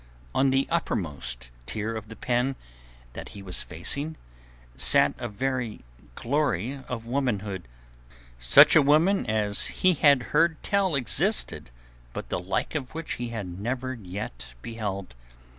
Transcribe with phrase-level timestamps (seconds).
[0.33, 2.55] On the uppermost tier of the pen
[3.13, 4.15] that he was facing
[4.75, 5.81] sat a very
[6.15, 7.67] glory of womanhood,
[8.39, 11.69] such a woman as he had heard tell existed
[12.13, 15.13] but the like of which he had never yet beheld.